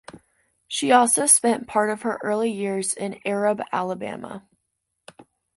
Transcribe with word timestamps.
She 0.67 0.91
also 0.91 1.27
spent 1.27 1.67
part 1.67 1.91
of 1.91 2.01
her 2.01 2.17
early 2.23 2.49
years 2.49 2.95
in 2.95 3.19
Arab, 3.23 3.61
Alabama. 3.71 4.47